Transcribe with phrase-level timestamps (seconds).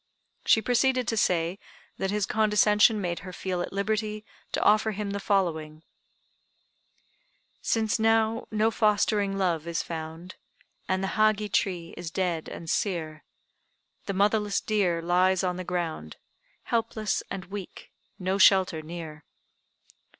[0.47, 1.59] She proceeded to say
[1.99, 5.83] that his condescension made her feel at liberty to offer to him the following:
[7.61, 10.37] "Since now no fostering love is found,
[10.89, 13.23] And the Hagi tree is dead and sere,
[14.07, 16.17] The motherless deer lies on the ground,
[16.63, 19.23] Helpless and weak, no shelter near."